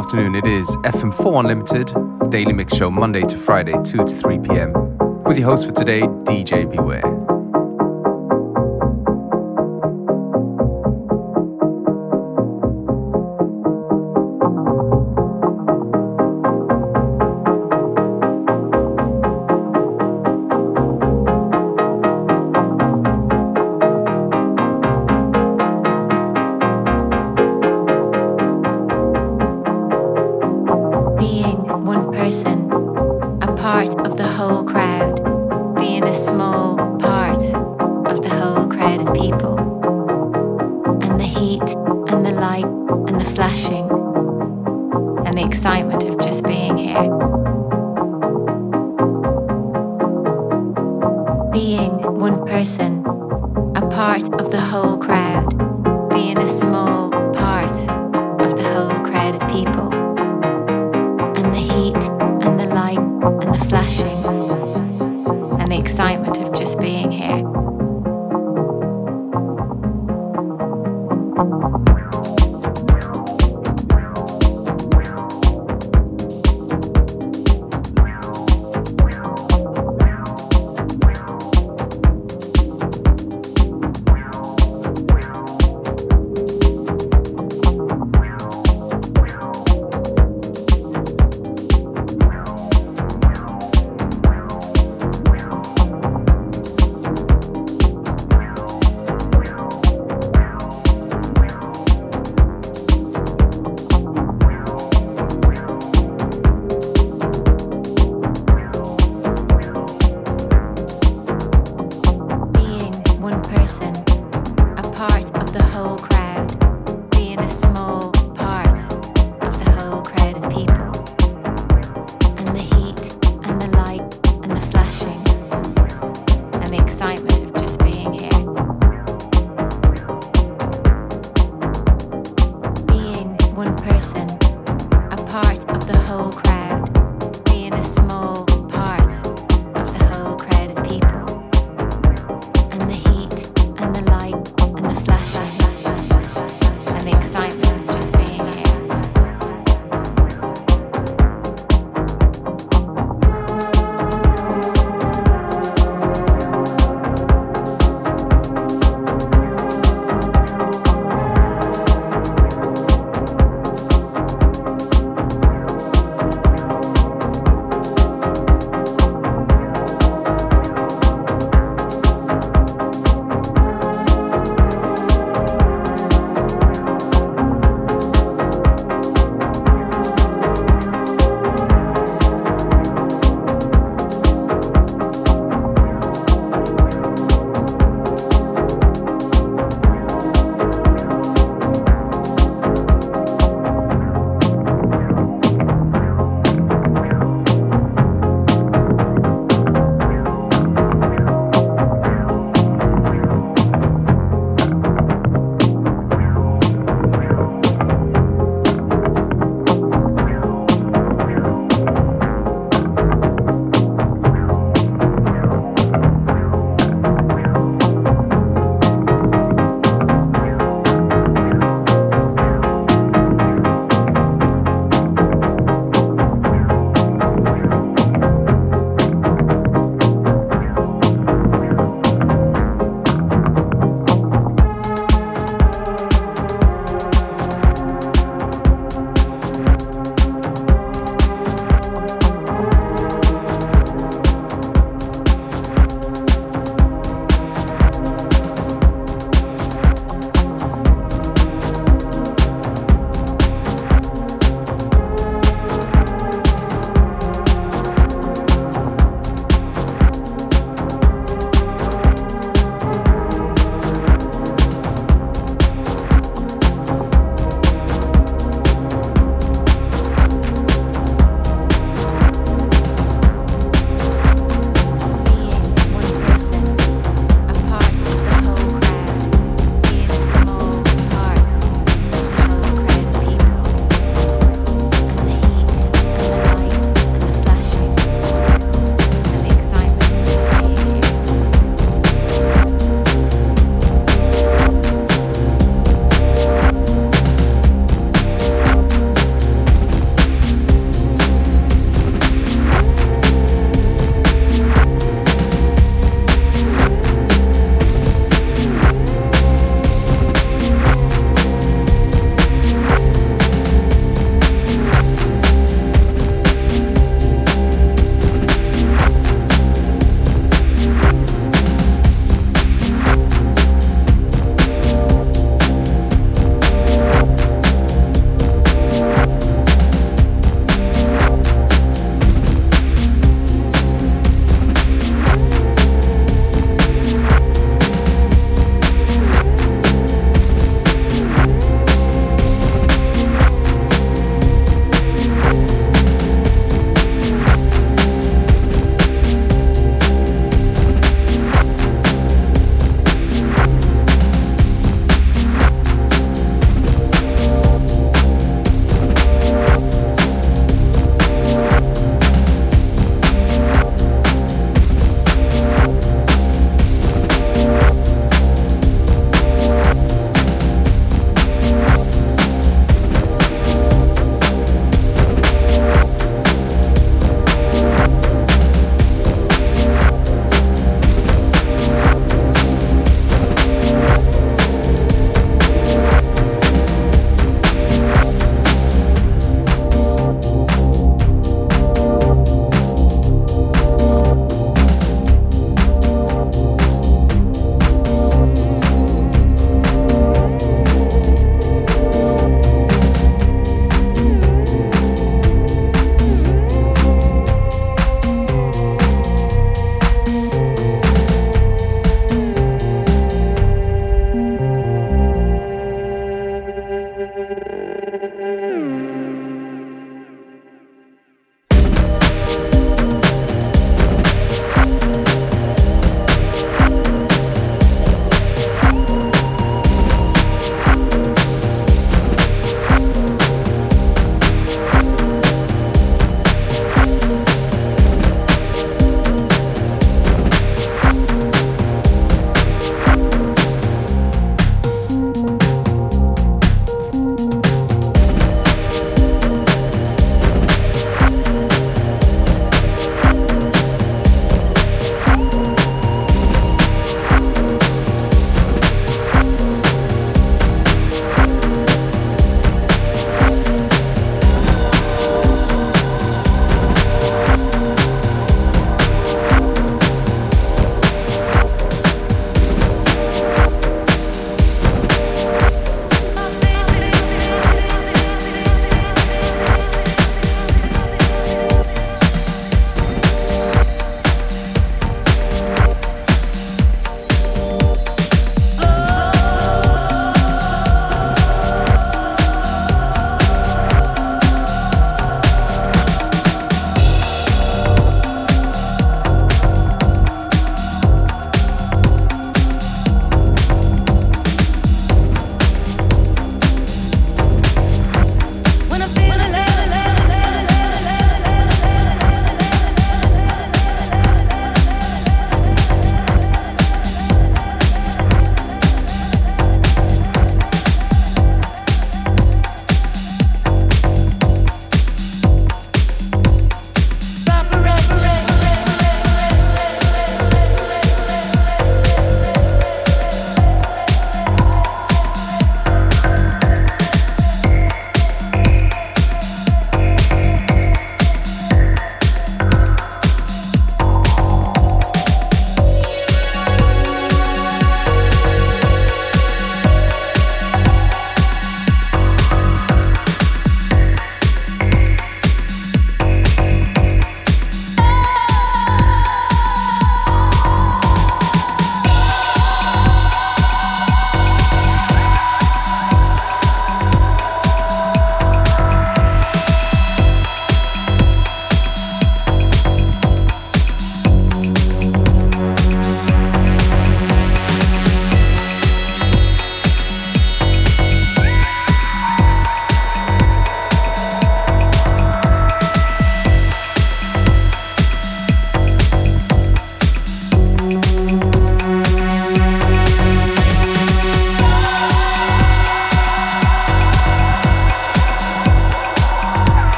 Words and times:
afternoon. 0.00 0.34
It 0.34 0.46
is 0.46 0.66
FM4 0.78 1.40
Unlimited, 1.40 2.30
daily 2.30 2.54
mix 2.54 2.74
show 2.74 2.90
Monday 2.90 3.20
to 3.20 3.36
Friday, 3.36 3.74
2 3.84 3.98
to 3.98 4.04
3 4.06 4.38
p.m. 4.38 4.72
With 5.24 5.38
your 5.38 5.50
host 5.50 5.66
for 5.66 5.72
today, 5.72 6.00
DJ 6.00 6.70
Beware. 6.70 7.09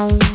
Bye. 0.00 0.30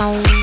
Bye. 0.00 0.39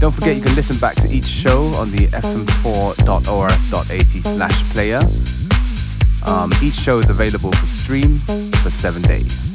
Don't 0.00 0.12
forget 0.12 0.36
you 0.36 0.42
can 0.42 0.54
listen 0.54 0.76
back 0.78 0.96
to 0.96 1.08
each 1.08 1.24
show 1.24 1.72
on 1.74 1.90
the 1.90 2.08
fm4.orf.at 2.08 4.06
slash 4.06 4.62
player. 4.72 5.00
Um, 6.26 6.52
each 6.62 6.74
show 6.74 6.98
is 6.98 7.08
available 7.10 7.52
for 7.52 7.66
stream 7.66 8.18
for 8.62 8.70
seven 8.70 9.02
days. 9.02 9.50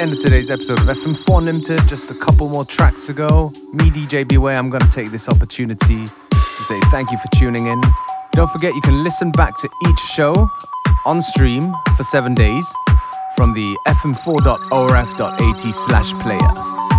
End 0.00 0.12
of 0.14 0.18
today's 0.18 0.50
episode 0.50 0.80
of 0.80 0.86
FM4 0.86 1.42
Limited. 1.44 1.86
Just 1.86 2.10
a 2.10 2.14
couple 2.14 2.48
more 2.48 2.64
tracks 2.64 3.06
to 3.06 3.12
go. 3.12 3.52
Me, 3.74 3.90
DJ 3.90 4.26
Beware, 4.26 4.56
I'm 4.56 4.70
going 4.70 4.82
to 4.82 4.90
take 4.90 5.10
this 5.10 5.28
opportunity 5.28 6.06
to 6.06 6.62
say 6.62 6.80
thank 6.90 7.10
you 7.10 7.18
for 7.18 7.28
tuning 7.36 7.66
in. 7.66 7.78
Don't 8.32 8.50
forget, 8.50 8.74
you 8.74 8.80
can 8.80 9.04
listen 9.04 9.30
back 9.30 9.58
to 9.58 9.68
each 9.86 9.98
show 9.98 10.48
on 11.04 11.20
stream 11.20 11.62
for 11.98 12.02
seven 12.04 12.34
days 12.34 12.66
from 13.36 13.52
the 13.52 13.78
fm4.orf.at 13.86 15.74
slash 15.74 16.12
player. 16.14 16.89